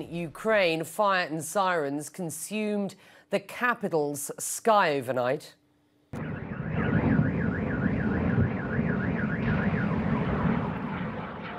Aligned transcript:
in 0.00 0.14
Ukraine, 0.14 0.84
fire 0.84 1.26
and 1.26 1.44
sirens 1.44 2.08
consumed 2.08 2.94
the 3.30 3.40
capital's 3.40 4.30
sky 4.38 4.96
overnight. 4.96 5.54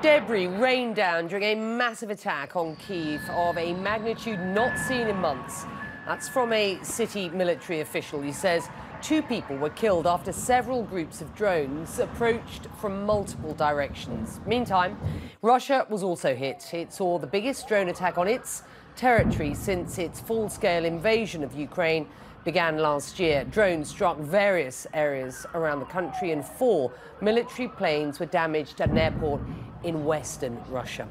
Debris 0.01 0.47
rained 0.47 0.95
down 0.95 1.27
during 1.27 1.43
a 1.43 1.55
massive 1.55 2.09
attack 2.09 2.55
on 2.55 2.75
Kiev 2.77 3.21
of 3.29 3.57
a 3.57 3.73
magnitude 3.73 4.39
not 4.39 4.77
seen 4.79 5.07
in 5.07 5.15
months. 5.17 5.65
That's 6.07 6.27
from 6.27 6.51
a 6.53 6.79
city 6.81 7.29
military 7.29 7.81
official. 7.81 8.21
He 8.21 8.31
says 8.31 8.67
two 9.01 9.21
people 9.23 9.57
were 9.57 9.69
killed 9.69 10.05
after 10.05 10.31
several 10.31 10.83
groups 10.83 11.21
of 11.21 11.35
drones 11.35 11.97
approached 11.97 12.67
from 12.79 13.05
multiple 13.05 13.53
directions. 13.55 14.39
Meantime, 14.45 14.97
Russia 15.41 15.87
was 15.89 16.03
also 16.03 16.35
hit. 16.35 16.71
It 16.73 16.93
saw 16.93 17.17
the 17.17 17.27
biggest 17.27 17.67
drone 17.67 17.89
attack 17.89 18.17
on 18.17 18.27
its 18.27 18.63
territory 18.95 19.55
since 19.55 19.97
its 19.97 20.19
full-scale 20.19 20.85
invasion 20.85 21.43
of 21.43 21.55
Ukraine 21.55 22.07
began 22.43 22.77
last 22.77 23.19
year. 23.19 23.43
Drones 23.45 23.89
struck 23.89 24.17
various 24.17 24.85
areas 24.93 25.45
around 25.55 25.79
the 25.79 25.85
country 25.85 26.31
and 26.31 26.45
four 26.45 26.91
military 27.21 27.67
planes 27.67 28.19
were 28.19 28.25
damaged 28.27 28.81
at 28.81 28.89
an 28.89 28.97
airport 28.97 29.41
in 29.83 30.05
western 30.05 30.61
Russia. 30.69 31.07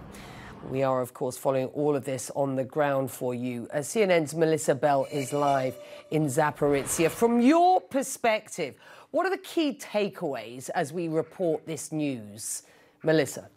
We 0.69 0.83
are, 0.83 1.01
of 1.01 1.15
course, 1.15 1.37
following 1.39 1.67
all 1.69 1.97
of 1.97 2.05
this 2.05 2.31
on 2.37 2.55
the 2.55 2.65
ground 2.65 3.11
for 3.11 3.35
you. 3.35 3.67
Uh, 3.73 3.79
CNN's 3.79 4.35
Melissa 4.35 4.75
Bell 4.75 5.07
is 5.11 5.33
live 5.33 5.77
in 6.11 6.27
Zaporizhia. 6.27 7.11
From 7.11 7.41
your 7.41 7.81
perspective, 7.81 8.75
what 9.11 9.27
are 9.27 9.31
the 9.31 9.39
key 9.39 9.73
takeaways 9.73 10.69
as 10.75 10.93
we 10.93 11.09
report 11.09 11.67
this 11.67 11.91
news? 11.91 12.65
Melissa. 13.03 13.49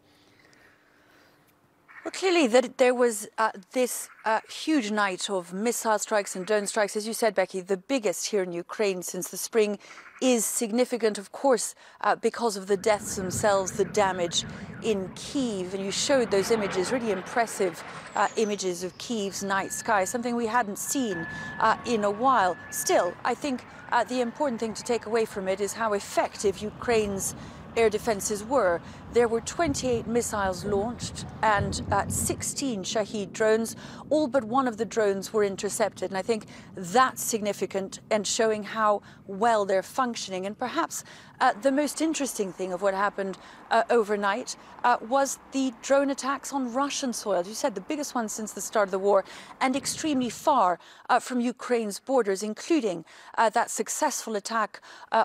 Well, 2.04 2.12
clearly 2.12 2.48
that 2.48 2.80
there 2.80 2.94
was 2.94 3.30
uh, 3.38 3.52
this 3.72 4.10
uh, 4.26 4.42
huge 4.50 4.92
night 4.92 5.30
of 5.30 5.54
missile 5.54 5.98
strikes 5.98 6.36
and 6.36 6.46
drone 6.46 6.68
strikes. 6.68 6.98
As 6.98 7.08
you 7.08 7.14
said, 7.14 7.34
Becky, 7.34 7.62
the 7.62 7.78
biggest 7.78 8.26
here 8.26 8.44
in 8.44 8.52
Ukraine 8.52 9.02
since 9.04 9.30
the 9.30 9.38
spring 9.38 9.80
is 10.22 10.44
significant, 10.44 11.18
of 11.18 11.32
course, 11.32 11.76
uh, 12.02 12.18
because 12.18 12.58
of 12.58 12.68
the 12.68 12.76
deaths 12.76 13.16
themselves, 13.16 13.72
the 13.72 13.86
damage 13.86 14.44
in 14.82 15.10
Kiev. 15.16 15.74
And 15.74 15.82
you 15.82 15.92
showed 15.92 16.30
those 16.30 16.52
images, 16.52 16.92
really 16.92 17.12
impressive 17.12 17.82
uh, 18.18 18.28
images 18.36 18.84
of 18.84 18.98
Kiev's 18.98 19.42
night 19.42 19.72
sky, 19.72 20.04
something 20.04 20.36
we 20.36 20.48
hadn't 20.48 20.80
seen 20.80 21.26
uh, 21.62 21.78
in 21.86 22.04
a 22.04 22.12
while. 22.12 22.58
Still, 22.70 23.14
I 23.24 23.34
think 23.34 23.64
uh, 23.94 24.04
the 24.04 24.20
important 24.20 24.60
thing 24.60 24.74
to 24.74 24.84
take 24.84 25.06
away 25.06 25.24
from 25.24 25.48
it 25.48 25.62
is 25.62 25.72
how 25.72 25.94
effective 25.94 26.58
Ukraine's 26.58 27.34
air 27.76 27.90
defenses 27.90 28.44
were. 28.44 28.82
There 29.14 29.28
were 29.28 29.42
28 29.42 30.08
missiles 30.08 30.66
launched 30.66 31.26
and 31.44 31.82
uh, 31.92 32.08
16 32.08 32.84
Shahed 32.84 33.32
drones. 33.32 33.76
All 34.10 34.28
but 34.28 34.44
one 34.44 34.68
of 34.68 34.78
the 34.78 34.86
drones 34.86 35.32
were 35.32 35.44
intercepted. 35.44 36.10
And 36.10 36.18
I 36.18 36.24
think 36.24 36.48
that's 36.76 37.22
significant 37.22 38.00
and 38.10 38.26
showing 38.26 38.64
how 38.64 39.02
well 39.28 39.66
they're 39.66 39.84
functioning. 39.84 40.46
And 40.46 40.58
perhaps 40.58 41.04
uh, 41.40 41.54
the 41.62 41.72
most 41.72 42.02
interesting 42.02 42.54
thing 42.54 42.74
of 42.74 42.82
what 42.82 42.94
happened 42.94 43.38
uh, 43.70 43.84
overnight 43.90 44.56
uh, 44.84 44.98
was 45.10 45.40
the 45.52 45.74
drone 45.82 46.10
attacks 46.10 46.54
on 46.54 46.74
Russian 46.74 47.12
soil. 47.12 47.36
As 47.36 47.48
you 47.48 47.54
said, 47.54 47.76
the 47.76 47.82
biggest 47.82 48.16
one 48.16 48.30
since 48.30 48.52
the 48.52 48.62
start 48.62 48.88
of 48.88 48.92
the 48.92 49.00
war 49.00 49.26
and 49.60 49.76
extremely 49.76 50.30
far 50.30 50.80
uh, 51.10 51.20
from 51.20 51.40
Ukraine's 51.42 52.00
borders, 52.00 52.44
including 52.44 53.04
uh, 53.38 53.50
that 53.50 53.70
successful 53.70 54.36
attack 54.36 54.82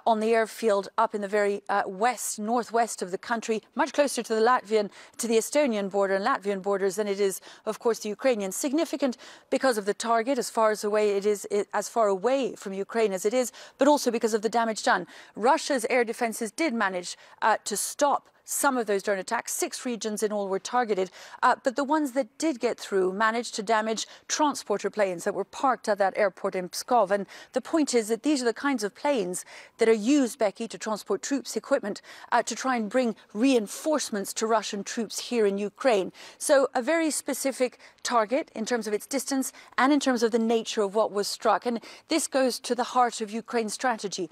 on 0.07 0.21
the 0.21 0.35
airfield 0.35 0.89
up 0.99 1.15
in 1.15 1.21
the 1.21 1.29
very 1.29 1.63
west, 1.87 2.38
northwest 2.39 3.03
of 3.03 3.11
the 3.11 3.19
country, 3.19 3.63
much 3.75 3.93
closer 3.93 4.23
to 4.23 4.35
the 4.35 4.41
Latvian, 4.41 4.91
to 5.19 5.27
the 5.27 5.37
Estonian 5.37 5.91
border 5.91 6.15
and 6.15 6.25
Latvian 6.25 6.63
borders 6.63 6.97
than 6.97 7.09
it 7.09 7.21
is, 7.21 7.41
of 7.67 7.79
course, 7.79 7.99
the 8.01 8.09
Ukrainian. 8.09 8.53
Significant 8.53 9.17
because 9.51 9.79
of 9.79 9.85
the 9.85 9.95
target, 9.95 10.39
as 10.39 10.51
far 10.51 10.71
as 10.71 10.85
away 10.85 11.17
it 11.17 11.27
is, 11.27 11.47
as 11.73 11.89
far 11.89 12.09
away 12.09 12.55
from 12.55 12.73
Ukraine 12.73 13.13
as 13.13 13.25
it 13.25 13.35
is, 13.35 13.53
but 13.79 13.89
also 13.89 14.11
because 14.11 14.35
of 14.35 14.43
the 14.43 14.49
damage 14.49 14.83
done. 14.83 15.07
Russia's 15.37 15.87
air 15.91 16.05
defenses 16.05 16.51
did 16.51 16.75
manage 16.75 17.17
uh, 17.43 17.57
to 17.65 17.77
stop 17.77 18.31
some 18.49 18.79
of 18.79 18.87
those 18.87 19.03
drone 19.03 19.19
attacks. 19.19 19.53
Six 19.53 19.85
regions 19.85 20.23
in 20.23 20.33
all 20.33 20.49
were 20.49 20.59
targeted, 20.59 21.11
uh, 21.43 21.57
but 21.63 21.77
the 21.77 21.85
ones 21.85 22.13
that 22.13 22.39
did 22.39 22.61
get 22.61 22.81
through 22.81 23.13
managed 23.13 23.55
to 23.57 23.63
damage 23.63 24.07
transporter 24.27 24.89
planes 24.89 25.25
that 25.25 25.35
were 25.35 25.45
parked 25.45 25.87
at 25.87 25.99
that 25.99 26.17
airport 26.17 26.55
in 26.55 26.71
Pskov. 26.71 27.11
And 27.11 27.27
the 27.53 27.61
point 27.61 27.93
is 27.95 28.09
that 28.09 28.23
these 28.23 28.41
are 28.41 28.47
the 28.47 28.55
kinds 28.55 28.83
of 28.83 28.95
planes 28.95 29.45
that 29.77 29.89
are 29.89 29.93
used, 29.93 30.39
Becky, 30.39 30.67
to 30.67 30.79
transport 30.79 31.21
troops, 31.21 31.57
equipment, 31.57 32.01
uh, 32.33 32.43
to 32.43 32.55
try 32.55 32.77
and 32.77 32.89
bring 32.89 33.15
reinforcements 33.35 34.33
to 34.33 34.47
Russian 34.47 34.83
troops 34.83 35.19
here 35.19 35.45
in 35.45 35.59
Ukraine. 35.59 36.11
So 36.39 36.69
a 36.75 36.81
very 36.81 37.11
specific 37.11 37.79
target 38.03 38.51
in 38.55 38.65
terms 38.65 38.87
of 38.87 38.95
its 38.95 39.07
distance 39.07 39.53
and 39.77 39.93
in 39.93 40.01
terms 40.01 40.23
of 40.23 40.33
the 40.33 40.39
nature 40.39 40.81
of 40.81 40.95
what 40.95 41.13
was 41.13 41.29
struck. 41.29 41.67
And 41.67 41.81
this 42.09 42.27
goes 42.27 42.59
to 42.61 42.75
the 42.75 42.85
heart 42.85 43.21
of 43.21 43.31
Ukraine's 43.31 43.75
strategy. 43.75 44.31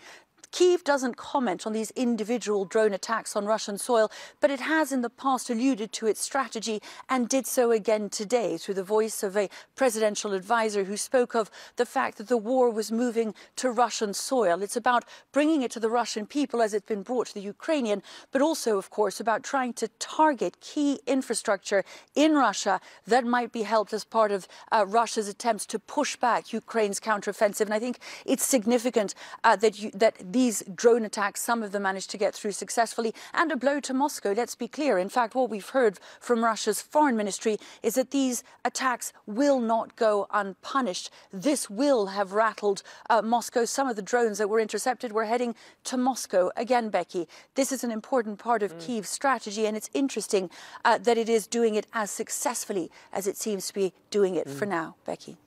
Kiev 0.53 0.85
doesn't 0.85 1.17
comment 1.17 1.67
on 1.67 1.73
these 1.73 1.91
individual 1.93 2.65
drone 2.65 2.93
attacks 2.93 3.37
on 3.37 3.47
Russian 3.47 3.79
soil, 3.79 4.11
but 4.41 4.51
it 4.51 4.61
has 4.61 4.93
in 4.93 5.03
the 5.03 5.11
past 5.11 5.51
alluded 5.51 5.93
to 5.93 6.07
its 6.07 6.21
strategy 6.21 6.81
and 7.09 7.29
did 7.29 7.47
so 7.47 7.71
again 7.71 8.09
today 8.09 8.57
through 8.57 8.75
the 8.75 8.83
voice 8.85 9.23
of 9.23 9.37
a 9.37 9.51
presidential 9.75 10.33
advisor 10.33 10.85
who 10.85 10.97
spoke 10.97 11.35
of 11.35 11.51
the 11.77 11.87
fact 11.87 12.19
that 12.19 12.29
the 12.29 12.37
war 12.37 12.71
was 12.71 12.91
moving 12.93 13.35
to 13.57 13.71
Russian 13.71 14.15
soil. 14.15 14.63
It's 14.63 14.77
about 14.77 15.05
bringing 15.33 15.63
it 15.63 15.71
to 15.73 15.81
the 15.81 15.91
Russian 15.91 16.27
people 16.27 16.63
as 16.63 16.73
it's 16.75 16.87
been 16.87 17.03
brought 17.03 17.29
to 17.29 17.35
the 17.35 17.41
Ukrainian, 17.41 18.03
but 18.33 18.43
also, 18.43 18.79
of 18.79 18.91
course, 18.91 19.21
about 19.21 19.43
trying 19.43 19.73
to 19.75 19.89
target 19.99 20.61
key 20.61 21.01
infrastructure 21.07 21.85
in 22.15 22.35
Russia 22.35 22.81
that 23.07 23.25
might 23.25 23.53
be 23.53 23.63
helped 23.63 23.93
as 23.93 24.05
part 24.05 24.33
of 24.33 24.47
uh, 24.73 24.85
Russia's 24.87 25.29
attempts 25.29 25.67
to 25.67 25.79
push 25.79 26.17
back 26.17 26.53
Ukraine's 26.53 27.01
counteroffensive. 27.01 27.67
And 27.67 27.75
I 27.75 27.79
think 27.79 27.99
it's 28.25 28.45
significant 28.45 29.15
uh, 29.45 29.57
that, 29.57 29.79
you, 29.81 29.91
that 29.93 30.15
these 30.21 30.46
these 30.47 30.63
drone 30.77 31.05
attacks, 31.05 31.43
some 31.43 31.65
of 31.65 31.73
them 31.73 31.83
managed 31.83 32.09
to 32.09 32.17
get 32.17 32.33
through 32.33 32.53
successfully, 32.53 33.13
and 33.35 33.51
a 33.51 33.57
blow 33.57 33.81
to 33.81 33.93
Moscow, 33.93 34.33
let's 34.33 34.55
be 34.55 34.69
clear. 34.69 34.97
In 34.97 35.09
fact, 35.09 35.35
what 35.35 35.51
we've 35.51 35.71
heard 35.71 35.99
from 36.21 36.45
Russia's 36.45 36.81
foreign 36.81 37.17
ministry 37.17 37.59
is 37.83 37.97
that 37.97 38.13
these 38.13 38.45
attacks 38.65 39.13
will 39.27 39.59
not 39.59 39.97
go 39.97 40.29
unpunished. 40.33 41.11
This 41.33 41.69
will 41.69 42.07
have 42.07 42.33
rattled 42.33 42.85
uh, 43.11 43.23
Moscow. 43.23 43.65
Some 43.65 43.89
of 43.89 43.97
the 43.97 44.03
drones 44.03 44.39
that 44.39 44.49
were 44.49 44.61
intercepted 44.61 45.11
were 45.11 45.25
heading 45.25 45.57
to 45.83 45.97
Moscow. 45.97 46.51
Again, 46.57 46.91
Becky, 46.91 47.27
this 47.57 47.73
is 47.73 47.83
an 47.83 47.91
important 47.91 48.39
part 48.39 48.63
of 48.63 48.73
mm. 48.73 48.87
Kiev's 48.87 49.11
strategy, 49.11 49.67
and 49.67 49.77
it's 49.77 49.91
interesting 49.95 50.49
uh, 50.85 50.99
that 50.99 51.19
it 51.19 51.29
is 51.29 51.49
doing 51.49 51.75
it 51.75 51.89
as 51.93 52.09
successfully 52.13 52.89
as 53.13 53.27
it 53.27 53.37
seems 53.37 53.67
to 53.67 53.75
be 53.75 53.93
doing 54.11 54.37
it 54.37 54.47
mm. 54.47 54.55
for 54.57 54.67
now, 54.67 54.95
Becky. 55.05 55.39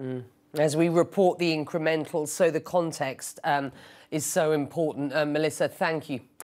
Mm 0.00 0.24
as 0.54 0.76
we 0.76 0.88
report 0.88 1.38
the 1.38 1.56
incrementals, 1.56 2.28
so 2.28 2.50
the 2.50 2.60
context 2.60 3.38
um, 3.44 3.72
is 4.10 4.26
so 4.26 4.52
important. 4.52 5.12
Uh, 5.12 5.24
Melissa, 5.24 5.68
thank 5.68 6.10
you. 6.10 6.20